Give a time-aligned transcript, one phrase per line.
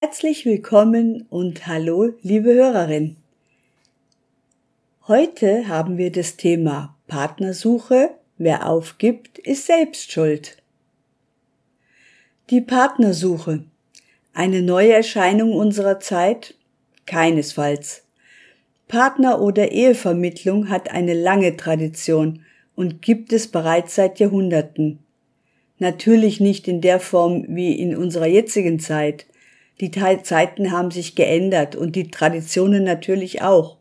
[0.00, 3.18] Herzlich willkommen und hallo, liebe Hörerin.
[5.08, 8.10] Heute haben wir das Thema Partnersuche.
[8.38, 10.56] Wer aufgibt, ist selbst schuld.
[12.50, 13.62] Die Partnersuche.
[14.34, 16.54] Eine neue Erscheinung unserer Zeit?
[17.06, 18.02] Keinesfalls.
[18.88, 22.44] Partner- oder Ehevermittlung hat eine lange Tradition
[22.74, 24.98] und gibt es bereits seit Jahrhunderten.
[25.78, 29.26] Natürlich nicht in der Form wie in unserer jetzigen Zeit.
[29.80, 33.76] Die Zeiten haben sich geändert und die Traditionen natürlich auch.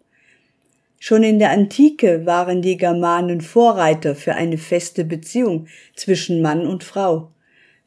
[1.07, 6.83] Schon in der Antike waren die Germanen Vorreiter für eine feste Beziehung zwischen Mann und
[6.83, 7.29] Frau,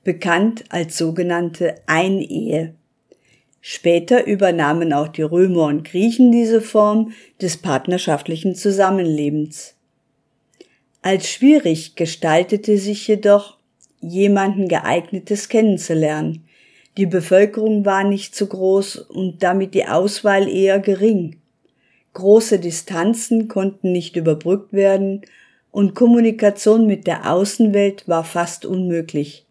[0.04, 2.74] bekannt als sogenannte Einehe.
[3.60, 9.74] Später übernahmen auch die Römer und Griechen diese Form des partnerschaftlichen Zusammenlebens.
[11.02, 13.56] Als schwierig gestaltete sich jedoch,
[14.00, 16.44] jemanden geeignetes kennenzulernen.
[16.96, 21.34] Die Bevölkerung war nicht so groß und damit die Auswahl eher gering.
[22.18, 25.22] Große Distanzen konnten nicht überbrückt werden
[25.70, 29.46] und Kommunikation mit der Außenwelt war fast unmöglich.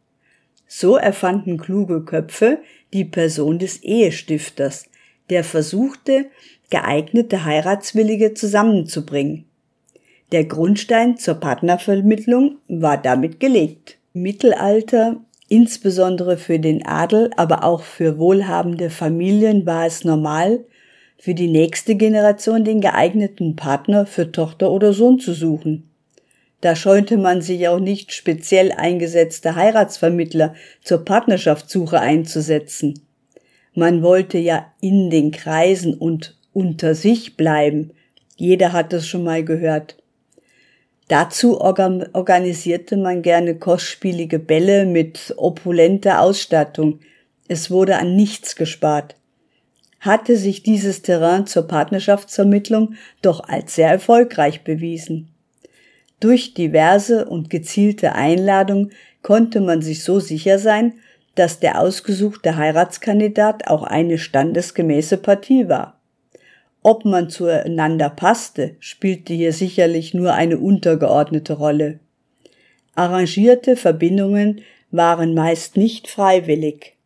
[0.67, 2.59] So erfanden kluge Köpfe
[2.91, 4.83] die Person des Ehestifters,
[5.29, 6.25] der versuchte,
[6.69, 9.45] geeignete Heiratswillige zusammenzubringen.
[10.33, 13.97] Der Grundstein zur Partnervermittlung war damit gelegt.
[14.13, 20.65] Im Mittelalter, insbesondere für den Adel, aber auch für wohlhabende Familien war es normal,
[21.17, 25.89] für die nächste Generation den geeigneten Partner für Tochter oder Sohn zu suchen.
[26.61, 33.01] Da scheute man sich auch nicht speziell eingesetzte Heiratsvermittler zur Partnerschaftssuche einzusetzen.
[33.73, 37.91] Man wollte ja in den Kreisen und unter sich bleiben.
[38.35, 39.97] Jeder hat es schon mal gehört.
[41.07, 46.99] Dazu organisierte man gerne kostspielige Bälle mit opulenter Ausstattung.
[47.47, 49.15] Es wurde an nichts gespart
[50.07, 55.29] hatte sich dieses Terrain zur Partnerschaftsvermittlung doch als sehr erfolgreich bewiesen.
[56.19, 58.91] Durch diverse und gezielte Einladungen
[59.21, 60.93] konnte man sich so sicher sein,
[61.35, 66.01] dass der ausgesuchte Heiratskandidat auch eine standesgemäße Partie war.
[66.81, 71.99] Ob man zueinander passte, spielte hier sicherlich nur eine untergeordnete Rolle.
[72.95, 76.96] Arrangierte Verbindungen waren meist nicht freiwillig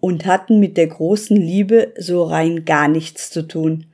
[0.00, 3.86] und hatten mit der großen Liebe so rein gar nichts zu tun.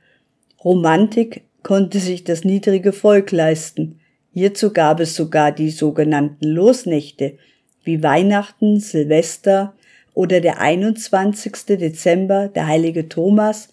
[0.63, 3.99] Romantik konnte sich das niedrige Volk leisten.
[4.33, 7.37] Hierzu gab es sogar die sogenannten Losnächte,
[7.83, 9.73] wie Weihnachten, Silvester
[10.13, 11.53] oder der 21.
[11.77, 13.69] Dezember, der heilige Thomas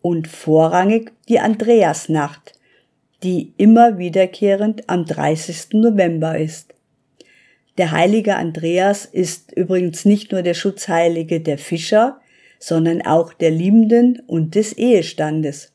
[0.00, 2.54] und vorrangig die Andreasnacht,
[3.22, 5.74] die immer wiederkehrend am 30.
[5.74, 6.74] November ist.
[7.78, 12.20] Der heilige Andreas ist übrigens nicht nur der Schutzheilige der Fischer,
[12.58, 15.72] sondern auch der Liebenden und des Ehestandes.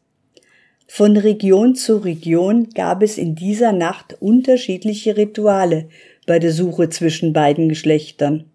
[0.86, 5.88] Von Region zu Region gab es in dieser Nacht unterschiedliche Rituale
[6.28, 8.52] bei der Suche zwischen beiden Geschlechtern.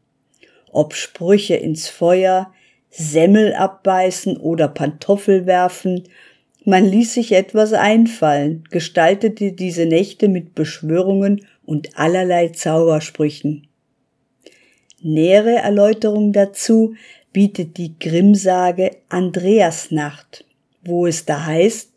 [0.71, 2.53] Ob Sprüche ins Feuer,
[2.91, 6.05] Semmel abbeißen oder Pantoffel werfen,
[6.69, 13.67] man ließ sich etwas einfallen, gestaltete diese Nächte mit Beschwörungen und allerlei Zaubersprüchen.
[15.01, 16.95] Nähere Erläuterung dazu
[17.33, 20.45] bietet die Grimmsage Andreasnacht,
[20.85, 21.91] wo es da heißt,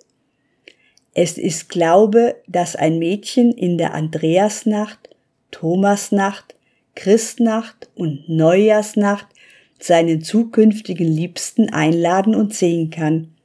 [1.13, 5.09] es ist Glaube, dass ein Mädchen in der Andreasnacht,
[5.51, 6.55] Thomasnacht,
[6.95, 9.27] Christnacht und Neujahrsnacht
[9.79, 13.35] seinen zukünftigen Liebsten einladen und sehen kann.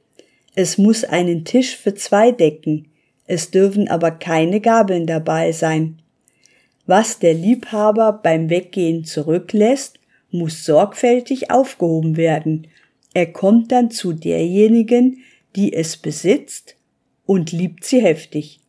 [0.59, 2.87] Es muss einen Tisch für zwei decken,
[3.27, 5.99] es dürfen aber keine Gabeln dabei sein.
[6.87, 9.99] Was der Liebhaber beim Weggehen zurücklässt,
[10.31, 12.65] muss sorgfältig aufgehoben werden.
[13.13, 15.19] Er kommt dann zu derjenigen,
[15.55, 16.75] die es besitzt
[17.27, 18.59] und liebt sie heftig.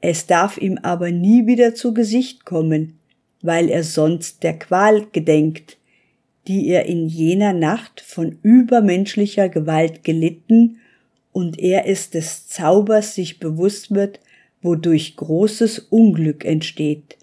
[0.00, 2.98] Es darf ihm aber nie wieder zu Gesicht kommen,
[3.40, 5.76] weil er sonst der Qual gedenkt,
[6.48, 10.80] die er in jener Nacht von übermenschlicher Gewalt gelitten
[11.32, 14.20] und er es des Zaubers sich bewusst wird,
[14.62, 17.16] wodurch großes Unglück entsteht.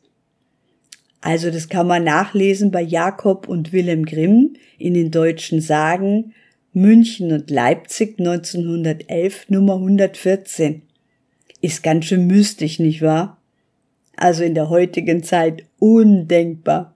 [1.21, 6.33] Also das kann man nachlesen bei Jakob und Wilhelm Grimm in den deutschen Sagen
[6.71, 10.81] München und Leipzig 1911 Nummer 114.
[11.61, 13.41] Ist ganz schön mystisch, nicht wahr?
[14.17, 16.93] Also in der heutigen Zeit undenkbar.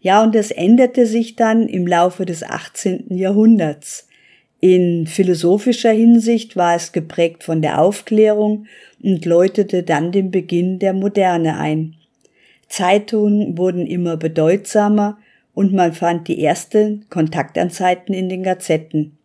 [0.00, 3.16] Ja, und das änderte sich dann im Laufe des 18.
[3.16, 4.08] Jahrhunderts.
[4.60, 8.66] In philosophischer Hinsicht war es geprägt von der Aufklärung
[9.02, 11.94] und läutete dann den Beginn der Moderne ein.
[12.68, 15.18] Zeitungen wurden immer bedeutsamer
[15.54, 19.16] und man fand die ersten Kontaktanzeiten in den Gazetten.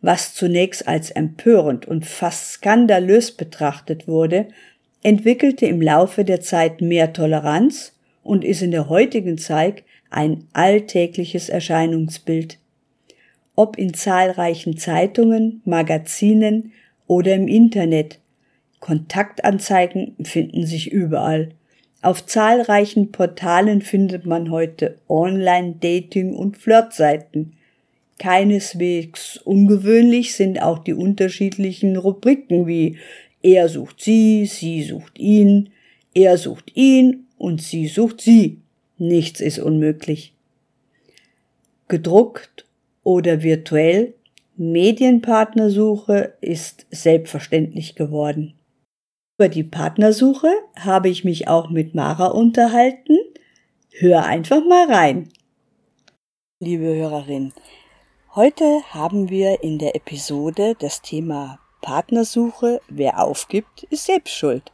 [0.00, 4.46] Was zunächst als empörend und fast skandalös betrachtet wurde,
[5.02, 11.48] entwickelte im Laufe der Zeit mehr Toleranz und ist in der heutigen Zeit ein alltägliches
[11.48, 12.58] Erscheinungsbild.
[13.60, 16.72] Ob in zahlreichen Zeitungen, Magazinen
[17.06, 18.18] oder im Internet.
[18.78, 21.50] Kontaktanzeigen finden sich überall.
[22.00, 27.52] Auf zahlreichen Portalen findet man heute Online-Dating- und Flirtseiten.
[28.18, 32.96] Keineswegs ungewöhnlich sind auch die unterschiedlichen Rubriken wie
[33.42, 35.68] er sucht sie, sie sucht ihn,
[36.14, 38.62] er sucht ihn und sie sucht sie.
[38.96, 40.32] Nichts ist unmöglich.
[41.88, 42.64] Gedruckt
[43.02, 44.14] oder virtuell,
[44.56, 48.58] Medienpartnersuche ist selbstverständlich geworden.
[49.38, 53.16] Über die Partnersuche habe ich mich auch mit Mara unterhalten.
[53.90, 55.30] Hör einfach mal rein.
[56.60, 57.54] Liebe Hörerin,
[58.34, 62.82] heute haben wir in der Episode das Thema Partnersuche.
[62.88, 64.70] Wer aufgibt, ist selbst schuld.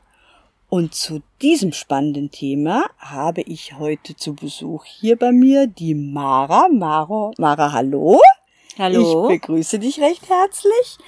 [0.68, 6.68] Und zu diesem spannenden Thema habe ich heute zu Besuch hier bei mir die Mara.
[6.68, 8.20] Mara, Mara, hallo.
[8.76, 9.30] Hallo.
[9.30, 10.98] Ich begrüße dich recht herzlich.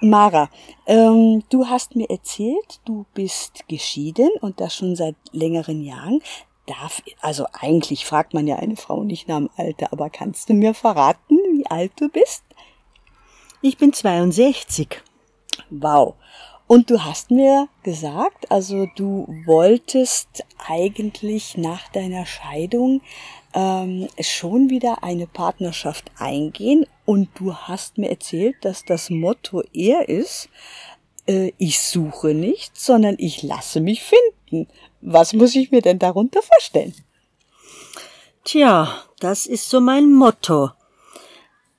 [0.00, 0.50] Mara,
[0.86, 6.20] ähm, du hast mir erzählt, du bist geschieden und das schon seit längeren Jahren.
[6.66, 10.54] Darf, also eigentlich fragt man ja eine Frau nicht nach dem Alter, aber kannst du
[10.54, 12.44] mir verraten, wie alt du bist?
[13.62, 15.02] Ich bin 62.
[15.70, 16.14] Wow.
[16.68, 23.00] Und du hast mir gesagt, also du wolltest eigentlich nach deiner Scheidung
[23.54, 30.10] ähm, schon wieder eine Partnerschaft eingehen und du hast mir erzählt, dass das Motto eher
[30.10, 30.50] ist,
[31.26, 34.70] äh, ich suche nicht, sondern ich lasse mich finden.
[35.00, 36.94] Was muss ich mir denn darunter vorstellen?
[38.44, 40.72] Tja, das ist so mein Motto.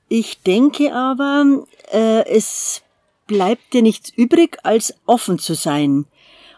[0.08, 2.82] Ich denke aber, äh, es
[3.30, 6.06] bleibt dir nichts übrig, als offen zu sein.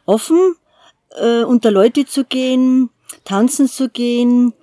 [0.07, 0.57] Offen,
[1.21, 2.89] äh, unter Leute zu gehen,
[3.25, 4.55] tanzen zu gehen,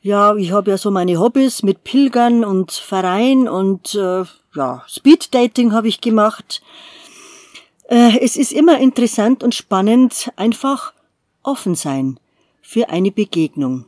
[0.00, 4.24] ja, ich habe ja so meine Hobbys mit Pilgern und Verein und äh,
[4.54, 6.62] ja, Speeddating habe ich gemacht.
[7.88, 10.92] Äh, es ist immer interessant und spannend, einfach
[11.42, 12.20] offen sein
[12.62, 13.86] für eine Begegnung.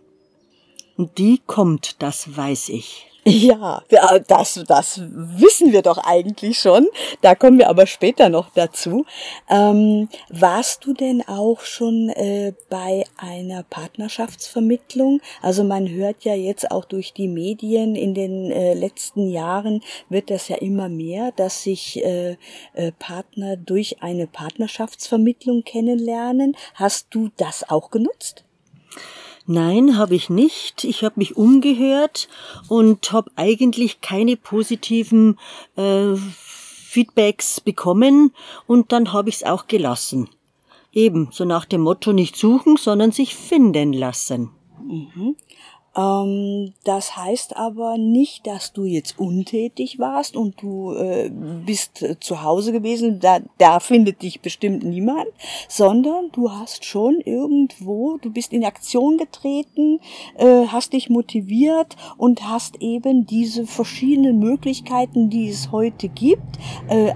[0.96, 3.09] Und die kommt, das weiß ich.
[3.24, 3.82] Ja,
[4.28, 6.86] das, das wissen wir doch eigentlich schon.
[7.20, 9.04] Da kommen wir aber später noch dazu.
[9.48, 15.20] Ähm, warst du denn auch schon äh, bei einer Partnerschaftsvermittlung?
[15.42, 20.30] Also man hört ja jetzt auch durch die Medien in den äh, letzten Jahren wird
[20.30, 22.36] das ja immer mehr, dass sich äh,
[22.72, 26.56] äh, Partner durch eine Partnerschaftsvermittlung kennenlernen.
[26.74, 28.44] Hast du das auch genutzt?
[29.46, 30.84] Nein, habe ich nicht.
[30.84, 32.28] Ich habe mich umgehört
[32.68, 35.38] und habe eigentlich keine positiven
[35.76, 38.32] äh, Feedbacks bekommen
[38.66, 40.28] und dann habe ich es auch gelassen.
[40.92, 44.50] Eben, so nach dem Motto nicht suchen, sondern sich finden lassen.
[44.82, 45.36] Mhm.
[45.96, 52.18] Ähm, das heißt aber nicht, dass du jetzt untätig warst und du äh, bist äh,
[52.20, 55.26] zu Hause gewesen, da, da findet dich bestimmt niemand,
[55.68, 59.98] sondern du hast schon irgendwo, du bist in Aktion getreten,
[60.38, 66.40] äh, hast dich motiviert und hast eben diese verschiedenen Möglichkeiten, die es heute gibt,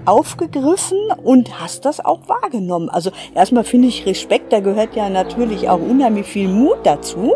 [0.05, 2.89] aufgegriffen und hast das auch wahrgenommen.
[2.89, 7.33] Also erstmal finde ich Respekt, da gehört ja natürlich auch unheimlich viel Mut dazu.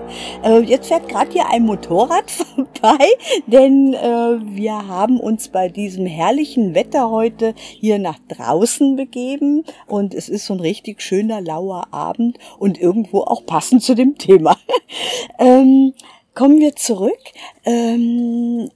[0.66, 3.06] Jetzt fährt gerade hier ein Motorrad vorbei,
[3.48, 10.14] denn äh, wir haben uns bei diesem herrlichen Wetter heute hier nach draußen begeben und
[10.14, 14.58] es ist so ein richtig schöner lauer Abend und irgendwo auch passend zu dem Thema.
[15.40, 15.94] ähm,
[16.34, 17.20] kommen wir zurück.
[17.66, 18.70] Ähm,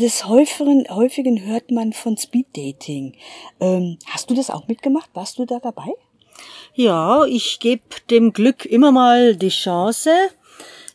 [0.00, 3.14] des häufigen, häufigen hört man von Speeddating.
[3.60, 5.10] Ähm, hast du das auch mitgemacht?
[5.14, 5.92] Warst du da dabei?
[6.74, 10.10] Ja, ich gebe dem Glück immer mal die Chance.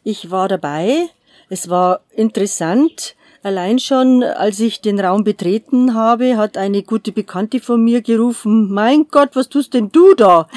[0.07, 1.09] Ich war dabei.
[1.49, 3.15] Es war interessant.
[3.41, 8.71] Allein schon, als ich den Raum betreten habe, hat eine gute Bekannte von mir gerufen,
[8.71, 10.47] mein Gott, was tust denn du da?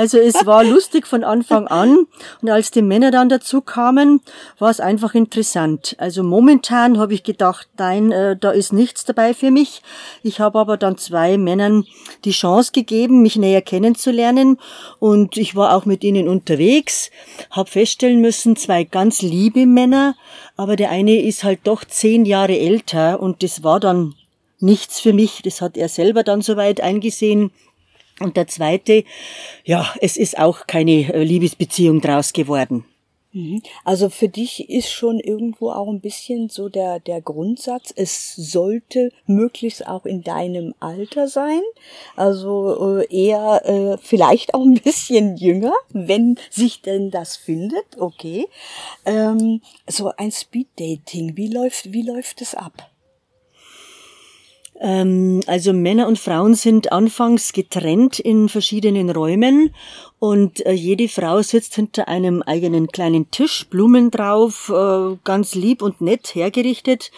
[0.00, 2.06] Also es war lustig von Anfang an
[2.40, 4.22] und als die Männer dann dazu kamen,
[4.58, 5.94] war es einfach interessant.
[5.98, 9.82] Also momentan habe ich gedacht, nein, äh, da ist nichts dabei für mich.
[10.22, 11.84] Ich habe aber dann zwei Männern
[12.24, 14.56] die Chance gegeben, mich näher kennenzulernen
[15.00, 17.10] und ich war auch mit ihnen unterwegs,
[17.50, 20.14] habe feststellen müssen, zwei ganz liebe Männer,
[20.56, 24.14] aber der eine ist halt doch zehn Jahre älter und das war dann
[24.60, 25.42] nichts für mich.
[25.42, 27.50] Das hat er selber dann soweit eingesehen.
[28.20, 29.04] Und der zweite,
[29.64, 32.84] ja, es ist auch keine äh, Liebesbeziehung draus geworden.
[33.32, 33.62] Mhm.
[33.84, 39.12] Also für dich ist schon irgendwo auch ein bisschen so der, der Grundsatz, es sollte
[39.26, 41.60] möglichst auch in deinem Alter sein.
[42.16, 48.48] Also äh, eher äh, vielleicht auch ein bisschen jünger, wenn sich denn das findet, okay.
[49.06, 52.89] Ähm, so ein Speeddating, wie läuft, wie läuft es ab?
[54.80, 59.74] Ähm, also Männer und Frauen sind anfangs getrennt in verschiedenen Räumen
[60.18, 65.82] und äh, jede Frau sitzt hinter einem eigenen kleinen Tisch, Blumen drauf, äh, ganz lieb
[65.82, 67.10] und nett hergerichtet.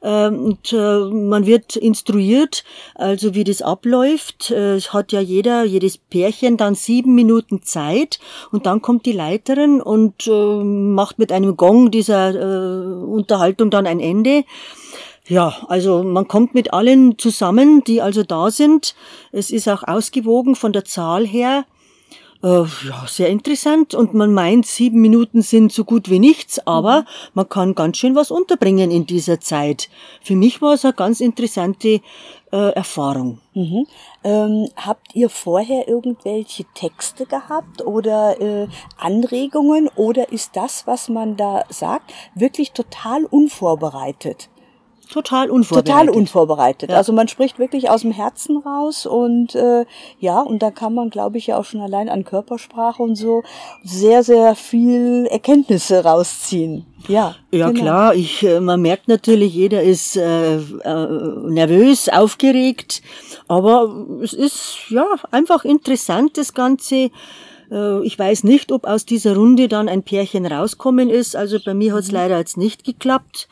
[0.00, 2.62] Äh, und äh, man wird instruiert,
[2.94, 4.52] also wie das abläuft.
[4.52, 8.20] Es hat ja jeder, jedes Pärchen dann sieben Minuten Zeit
[8.52, 14.44] und dann kommt die Leiterin und macht mit einem Gong dieser Unterhaltung dann ein Ende.
[15.28, 18.94] Ja, also man kommt mit allen zusammen, die also da sind.
[19.30, 21.66] Es ist auch ausgewogen von der Zahl her.
[22.42, 23.94] Äh, ja, sehr interessant.
[23.94, 27.06] Und man meint, sieben Minuten sind so gut wie nichts, aber mhm.
[27.34, 29.90] man kann ganz schön was unterbringen in dieser Zeit.
[30.22, 32.00] Für mich war es eine ganz interessante
[32.50, 33.40] äh, Erfahrung.
[33.52, 33.86] Mhm.
[34.24, 41.36] Ähm, habt ihr vorher irgendwelche Texte gehabt oder äh, Anregungen oder ist das, was man
[41.36, 44.48] da sagt, wirklich total unvorbereitet?
[45.10, 45.88] Total unvorbereitet.
[45.88, 46.90] Total unvorbereitet.
[46.90, 46.96] Ja.
[46.96, 49.86] Also man spricht wirklich aus dem Herzen raus und äh,
[50.18, 53.42] ja, und da kann man, glaube ich, ja auch schon allein an Körpersprache und so
[53.82, 56.84] sehr, sehr viel Erkenntnisse rausziehen.
[57.06, 57.80] Ja, ja genau.
[57.80, 58.14] klar.
[58.14, 61.06] Ich, äh, man merkt natürlich, jeder ist äh, äh,
[61.48, 63.02] nervös, aufgeregt,
[63.46, 67.10] aber es ist ja einfach interessant das Ganze.
[67.70, 71.36] Äh, ich weiß nicht, ob aus dieser Runde dann ein Pärchen rauskommen ist.
[71.36, 72.14] Also bei mir hat es mhm.
[72.14, 73.48] leider jetzt nicht geklappt.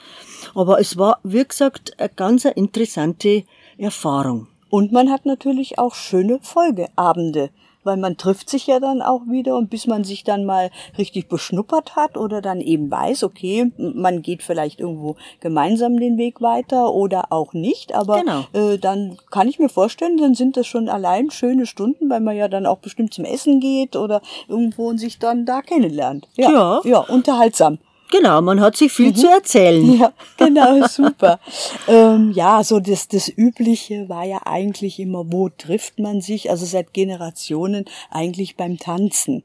[0.54, 3.44] Aber es war, wie gesagt, eine ganz interessante
[3.78, 4.48] Erfahrung.
[4.70, 7.50] Und man hat natürlich auch schöne Folgeabende
[7.86, 11.28] weil man trifft sich ja dann auch wieder und bis man sich dann mal richtig
[11.28, 16.92] beschnuppert hat oder dann eben weiß, okay, man geht vielleicht irgendwo gemeinsam den Weg weiter
[16.92, 18.44] oder auch nicht, aber genau.
[18.52, 22.36] äh, dann kann ich mir vorstellen, dann sind das schon allein schöne Stunden, weil man
[22.36, 26.28] ja dann auch bestimmt zum Essen geht oder irgendwo und sich dann da kennenlernt.
[26.36, 27.78] Ja, ja, ja unterhaltsam.
[28.10, 29.16] Genau, man hat sich viel mhm.
[29.16, 29.86] zu erzählen.
[29.96, 31.40] Ja, genau, super.
[31.88, 36.50] ähm, ja, so das, das Übliche war ja eigentlich immer, wo trifft man sich?
[36.50, 39.42] Also seit Generationen eigentlich beim Tanzen.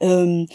[0.00, 0.48] Ähm,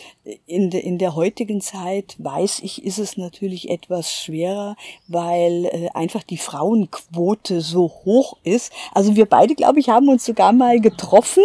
[0.48, 4.76] in, de, in der heutigen Zeit, weiß ich, ist es natürlich etwas schwerer,
[5.08, 8.74] weil äh, einfach die Frauenquote so hoch ist.
[8.94, 11.44] Also wir beide, glaube ich, haben uns sogar mal getroffen.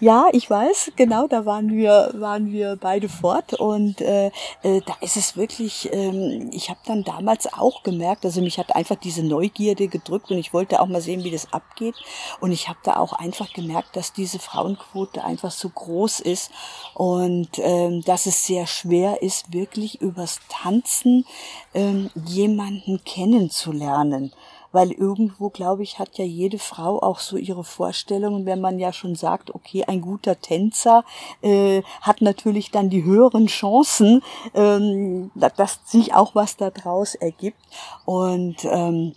[0.00, 4.26] Ja, ich weiß, genau, da waren wir, waren wir beide fort und äh,
[4.62, 8.74] äh, da ist es wirklich, ähm, ich habe dann damals auch gemerkt, also mich hat
[8.74, 11.94] einfach diese Neugierde gedrückt und ich wollte auch mal sehen, wie das abgeht
[12.40, 16.50] und ich habe da auch einfach gemerkt, dass diese Frauenquote einfach so groß ist
[16.94, 21.26] und ähm, dass es sehr schwer ist, wirklich übers Tanzen
[21.74, 24.30] ähm, jemanden kennenzulernen
[24.70, 28.92] weil irgendwo, glaube ich, hat ja jede Frau auch so ihre Vorstellungen, wenn man ja
[28.92, 31.04] schon sagt, okay, ein guter Tänzer
[31.42, 34.20] äh, hat natürlich dann die höheren Chancen,
[34.52, 37.60] ähm, dass sich auch was daraus ergibt.
[38.04, 39.14] Und ähm,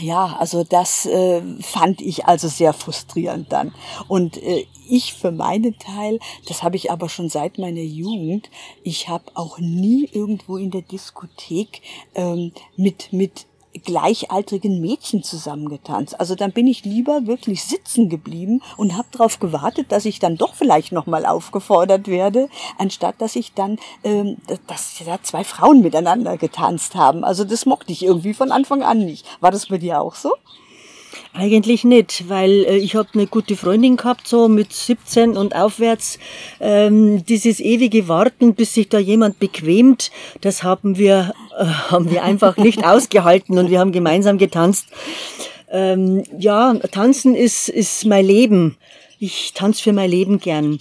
[0.00, 3.74] ja, also das äh, fand ich also sehr frustrierend dann.
[4.08, 8.50] Und äh, ich für meinen Teil, das habe ich aber schon seit meiner Jugend,
[8.82, 11.82] ich habe auch nie irgendwo in der Diskothek
[12.14, 13.46] ähm, mit mit
[13.78, 16.18] gleichaltrigen Mädchen zusammengetanzt.
[16.18, 20.36] Also dann bin ich lieber wirklich sitzen geblieben und habe darauf gewartet, dass ich dann
[20.36, 26.36] doch vielleicht nochmal aufgefordert werde, anstatt dass ich dann, ähm, dass da zwei Frauen miteinander
[26.36, 27.24] getanzt haben.
[27.24, 29.26] Also das mochte ich irgendwie von Anfang an nicht.
[29.40, 30.32] War das bei dir auch so?
[31.32, 36.18] Eigentlich nicht, weil äh, ich habe eine gute Freundin gehabt, so mit 17 und aufwärts.
[36.60, 42.22] Ähm, dieses ewige Warten, bis sich da jemand bequemt, das haben wir, äh, haben wir
[42.22, 44.86] einfach nicht ausgehalten und wir haben gemeinsam getanzt.
[45.70, 48.76] Ähm, ja, tanzen ist, ist mein Leben.
[49.18, 50.78] Ich tanze für mein Leben gern.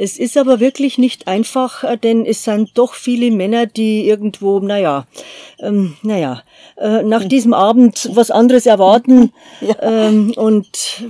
[0.00, 4.58] Es ist aber wirklich nicht einfach, äh, denn es sind doch viele Männer, die irgendwo,
[4.58, 5.06] naja,
[5.58, 6.42] ähm, naja,
[6.78, 9.32] äh, nach diesem Abend was anderes erwarten.
[9.60, 9.74] Ja.
[9.82, 11.02] Ähm, und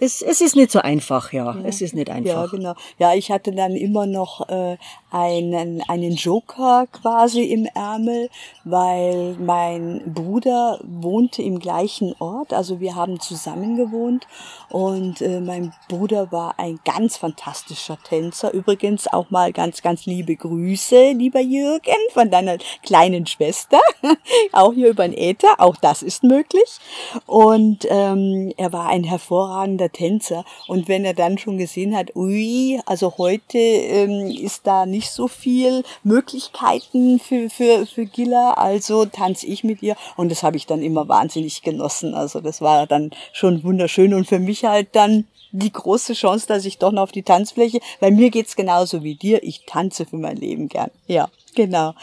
[0.00, 1.52] es, es ist nicht so einfach, ja.
[1.52, 1.56] ja.
[1.64, 2.44] Es ist nicht einfach.
[2.44, 2.74] Ja, genau.
[2.98, 4.76] Ja, ich hatte dann immer noch äh,
[5.10, 8.28] einen, einen Joker quasi im Ärmel,
[8.64, 12.52] weil mein Bruder wohnte im gleichen Ort.
[12.52, 14.26] Also wir haben zusammen gewohnt
[14.68, 18.52] und äh, mein Bruder war ein ganz fantastischer Tänzer.
[18.52, 21.80] Übrigens auch mal ganz, ganz liebe Grüße, lieber Jürgen,
[22.12, 23.80] von deiner kleinen Schwester.
[24.52, 25.54] auch hier über den Äther.
[25.58, 26.78] Auch das ist möglich.
[27.24, 30.44] Und ähm, er war ein hervorragender der Tänzer.
[30.66, 35.28] Und wenn er dann schon gesehen hat, ui, also heute ähm, ist da nicht so
[35.28, 39.96] viel Möglichkeiten für, für, für Gilla, also tanze ich mit ihr.
[40.16, 42.14] Und das habe ich dann immer wahnsinnig genossen.
[42.14, 46.64] Also das war dann schon wunderschön und für mich halt dann die große Chance, dass
[46.64, 49.42] ich doch noch auf die Tanzfläche, weil mir geht's genauso wie dir.
[49.42, 50.90] Ich tanze für mein Leben gern.
[51.06, 51.94] Ja, genau.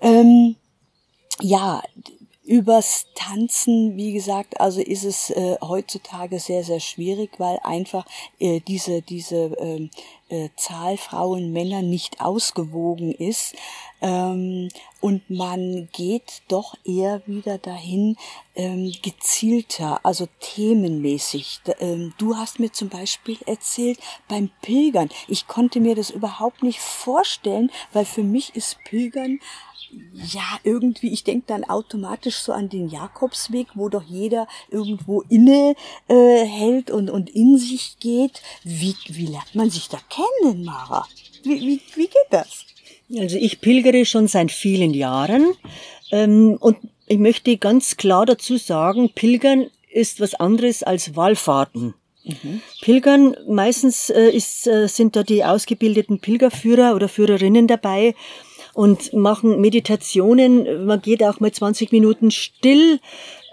[0.00, 0.56] Ähm,
[1.40, 1.82] ja,
[2.44, 8.04] Übers Tanzen, wie gesagt, also ist es äh, heutzutage sehr, sehr schwierig, weil einfach
[8.40, 9.90] äh, diese, diese ähm,
[10.32, 13.54] äh, Zahl Frauen, Männer nicht ausgewogen ist.
[14.00, 14.68] Ähm,
[15.00, 18.16] und man geht doch eher wieder dahin,
[18.56, 21.60] ähm, gezielter, also themenmäßig.
[21.78, 23.98] Ähm, du hast mir zum Beispiel erzählt,
[24.28, 29.38] beim Pilgern, ich konnte mir das überhaupt nicht vorstellen, weil für mich ist Pilgern
[30.14, 35.74] ja, irgendwie, ich denke dann automatisch so an den Jakobsweg, wo doch jeder irgendwo inne
[36.08, 38.42] äh, hält und, und in sich geht.
[38.64, 41.06] Wie, wie lernt man sich da kennen, Mara?
[41.42, 42.64] Wie, wie, wie geht das?
[43.18, 45.54] Also ich pilgere schon seit vielen Jahren
[46.10, 51.94] ähm, und ich möchte ganz klar dazu sagen, Pilgern ist was anderes als Wallfahrten.
[52.24, 52.62] Mhm.
[52.80, 58.14] Pilgern, meistens äh, ist, äh, sind da die ausgebildeten Pilgerführer oder Führerinnen dabei
[58.74, 60.86] und machen Meditationen.
[60.86, 63.00] Man geht auch mal 20 Minuten still.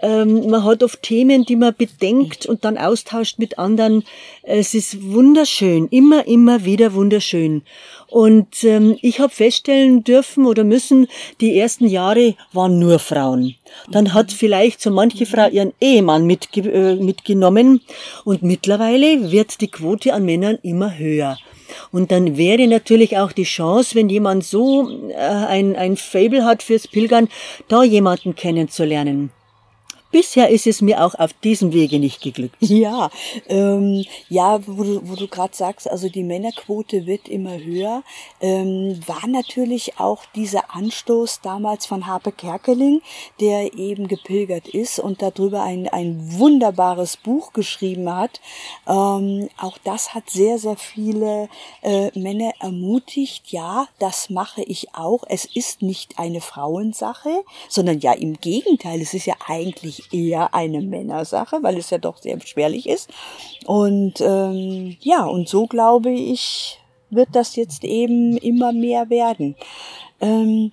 [0.02, 4.04] Ähm, man hat oft Themen, die man bedenkt und dann austauscht mit anderen.
[4.42, 7.62] Es ist wunderschön, immer, immer wieder wunderschön.
[8.06, 11.06] Und ähm, ich habe feststellen dürfen oder müssen,
[11.40, 13.54] die ersten Jahre waren nur Frauen.
[13.90, 17.82] Dann hat vielleicht so manche Frau ihren Ehemann mitge äh, mitgenommen
[18.24, 21.36] und mittlerweile wird die Quote an Männern immer höher.
[21.92, 26.62] Und dann wäre natürlich auch die Chance, wenn jemand so äh, ein, ein Fable hat
[26.62, 27.28] fürs Pilgern,
[27.68, 29.30] da jemanden kennenzulernen.
[30.12, 32.56] Bisher ist es mir auch auf diesem Wege nicht geglückt.
[32.80, 33.10] Ja,
[33.48, 38.02] ähm, ja, wo du, wo du gerade sagst, also die Männerquote wird immer höher,
[38.40, 43.02] ähm, war natürlich auch dieser Anstoß damals von Harpe Kerkeling,
[43.40, 48.40] der eben gepilgert ist und darüber ein, ein wunderbares Buch geschrieben hat.
[48.86, 51.48] Ähm, auch das hat sehr, sehr viele
[51.82, 53.48] äh, Männer ermutigt.
[53.48, 55.24] Ja, das mache ich auch.
[55.28, 60.80] Es ist nicht eine Frauensache, sondern ja im Gegenteil, es ist ja eigentlich eher eine
[60.80, 63.10] Männersache, weil es ja doch sehr beschwerlich ist.
[63.66, 66.78] Und ähm, ja, und so glaube ich,
[67.10, 69.56] wird das jetzt eben immer mehr werden.
[70.20, 70.72] Ähm,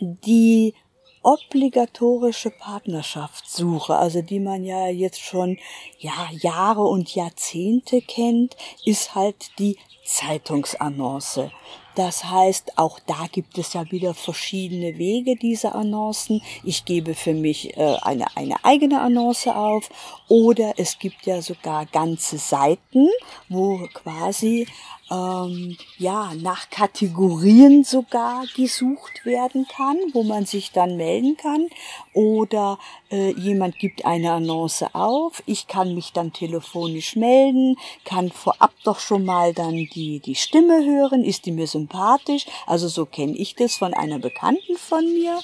[0.00, 0.74] die
[1.22, 5.58] obligatorische Partnerschaftssuche, also die man ja jetzt schon
[5.98, 11.50] ja, Jahre und Jahrzehnte kennt, ist halt die Zeitungsannonce.
[11.94, 16.42] Das heißt, auch da gibt es ja wieder verschiedene Wege dieser Annoncen.
[16.64, 19.88] Ich gebe für mich äh, eine, eine eigene Annonce auf
[20.28, 23.08] oder es gibt ja sogar ganze Seiten,
[23.48, 24.66] wo quasi
[25.10, 31.68] ähm, ja, nach Kategorien sogar gesucht werden kann, wo man sich dann melden kann.
[32.14, 32.78] Oder
[33.10, 38.98] äh, jemand gibt eine Annonce auf, ich kann mich dann telefonisch melden, kann vorab doch
[38.98, 42.46] schon mal dann die, die Stimme hören, ist die mir sympathisch.
[42.66, 45.40] Also so kenne ich das von einer Bekannten von mir.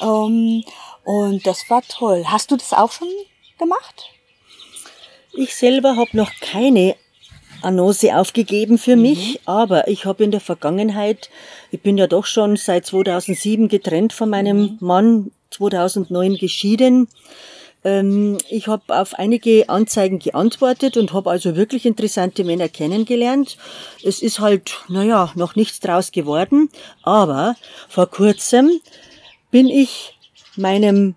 [0.00, 0.64] Ähm,
[1.04, 2.24] und das war toll.
[2.26, 3.08] Hast du das auch schon
[3.58, 4.10] gemacht?
[5.34, 6.94] Ich selber habe noch keine
[7.62, 9.02] Annonce aufgegeben für mhm.
[9.02, 11.30] mich, aber ich habe in der Vergangenheit,
[11.70, 14.76] ich bin ja doch schon seit 2007 getrennt von meinem mhm.
[14.80, 17.08] Mann, 2009 geschieden.
[17.84, 23.56] Ähm, ich habe auf einige Anzeigen geantwortet und habe also wirklich interessante Männer kennengelernt.
[24.04, 26.70] Es ist halt, naja, noch nichts draus geworden,
[27.02, 27.56] aber
[27.88, 28.70] vor kurzem
[29.50, 30.16] bin ich
[30.56, 31.14] meinem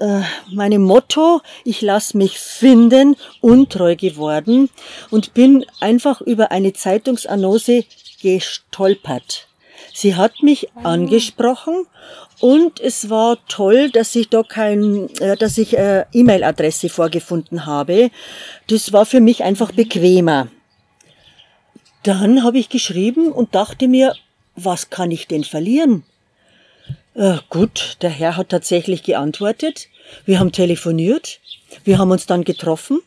[0.00, 4.68] äh, meinem Motto, ich lass mich finden, untreu geworden
[5.10, 7.84] und bin einfach über eine Zeitungsannonce
[8.22, 9.48] gestolpert.
[9.92, 10.92] Sie hat mich ah.
[10.92, 11.86] angesprochen
[12.40, 18.10] und es war toll, dass ich da kein, äh, dass ich äh, E-Mail-Adresse vorgefunden habe.
[18.68, 20.48] Das war für mich einfach bequemer.
[22.02, 24.14] Dann habe ich geschrieben und dachte mir,
[24.56, 26.04] was kann ich denn verlieren?
[27.20, 29.88] Äh, gut, der Herr hat tatsächlich geantwortet.
[30.24, 31.40] Wir haben telefoniert.
[31.84, 33.02] Wir haben uns dann getroffen.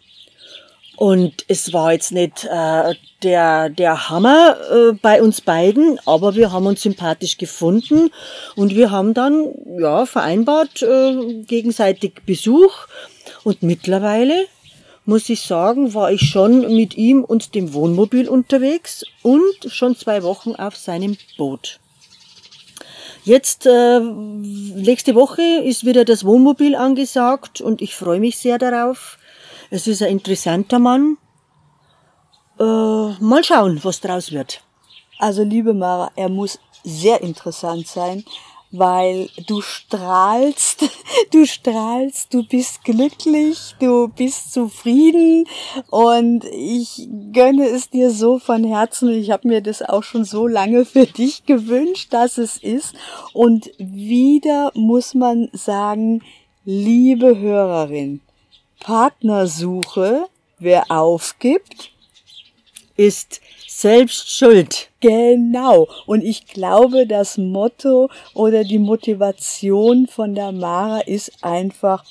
[0.97, 6.51] Und es war jetzt nicht äh, der, der Hammer äh, bei uns beiden, aber wir
[6.51, 8.11] haben uns sympathisch gefunden
[8.55, 9.47] und wir haben dann
[9.79, 12.85] ja vereinbart äh, gegenseitig Besuch
[13.43, 14.45] und mittlerweile
[15.05, 20.21] muss ich sagen, war ich schon mit ihm und dem Wohnmobil unterwegs und schon zwei
[20.21, 21.79] Wochen auf seinem Boot.
[23.25, 29.17] Jetzt, äh, nächste Woche ist wieder das Wohnmobil angesagt und ich freue mich sehr darauf.
[29.69, 31.17] Es ist ein interessanter Mann.
[32.59, 34.61] Äh, mal schauen, was draus wird.
[35.19, 38.25] Also, liebe Mara, er muss sehr interessant sein,
[38.73, 40.83] weil du strahlst,
[41.31, 45.45] du strahlst, du bist glücklich, du bist zufrieden
[45.91, 49.09] und ich gönne es dir so von Herzen.
[49.09, 52.95] Ich habe mir das auch schon so lange für dich gewünscht, dass es ist.
[53.31, 56.23] Und wieder muss man sagen,
[56.65, 58.21] liebe Hörerin,
[58.79, 60.25] Partnersuche,
[60.57, 61.91] wer aufgibt,
[62.97, 63.39] ist
[63.79, 64.89] selbst schuld.
[64.99, 65.87] Genau.
[66.05, 72.05] Und ich glaube, das Motto oder die Motivation von der Mara ist einfach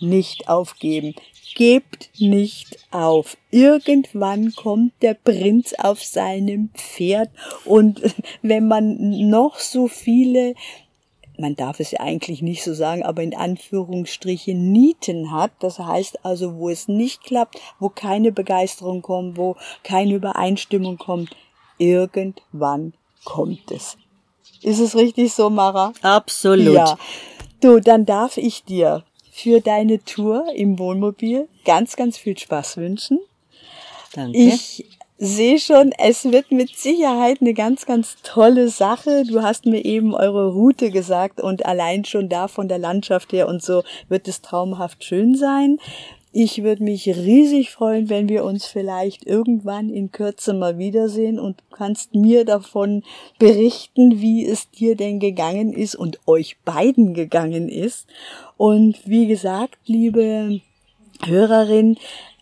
[0.00, 1.14] nicht aufgeben.
[1.54, 3.36] Gebt nicht auf.
[3.50, 7.30] Irgendwann kommt der Prinz auf seinem Pferd
[7.64, 8.00] und
[8.42, 10.54] wenn man noch so viele
[11.38, 15.52] man darf es ja eigentlich nicht so sagen, aber in Anführungsstrichen Nieten hat.
[15.60, 21.36] Das heißt also, wo es nicht klappt, wo keine Begeisterung kommt, wo keine Übereinstimmung kommt,
[21.78, 23.96] irgendwann kommt es.
[24.62, 25.92] Ist es richtig so, Mara?
[26.02, 26.74] Absolut.
[26.74, 26.98] Ja.
[27.60, 33.20] Du, dann darf ich dir für deine Tour im Wohnmobil ganz, ganz viel Spaß wünschen.
[34.12, 34.36] Danke.
[34.36, 34.84] Ich
[35.18, 39.24] sehe schon, es wird mit Sicherheit eine ganz, ganz tolle Sache.
[39.26, 43.48] Du hast mir eben eure Route gesagt und allein schon da von der Landschaft her
[43.48, 45.78] und so wird es traumhaft schön sein.
[46.30, 51.60] Ich würde mich riesig freuen, wenn wir uns vielleicht irgendwann in Kürze mal wiedersehen und
[51.60, 53.02] du kannst mir davon
[53.38, 58.06] berichten, wie es dir denn gegangen ist und euch beiden gegangen ist.
[58.56, 60.60] Und wie gesagt, liebe
[61.24, 61.96] Hörerin,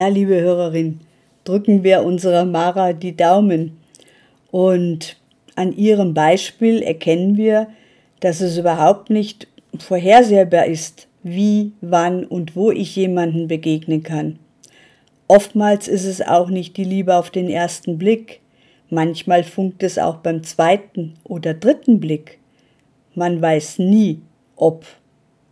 [0.00, 1.00] Ja, liebe Hörerin,
[1.48, 3.78] drücken wir unserer Mara die Daumen.
[4.50, 5.16] Und
[5.54, 7.68] an ihrem Beispiel erkennen wir,
[8.20, 14.38] dass es überhaupt nicht vorhersehbar ist, wie, wann und wo ich jemanden begegnen kann.
[15.26, 18.40] Oftmals ist es auch nicht die Liebe auf den ersten Blick,
[18.88, 22.38] manchmal funkt es auch beim zweiten oder dritten Blick.
[23.14, 24.20] Man weiß nie,
[24.56, 24.86] ob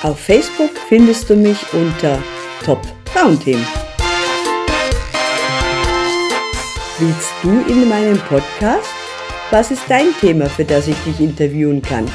[0.03, 2.19] Auf Facebook findest du mich unter
[2.65, 2.81] Top
[3.13, 3.65] Frauenthemen.
[6.99, 8.91] Willst du in meinem Podcast?
[9.51, 12.11] Was ist dein Thema, für das ich dich interviewen kann?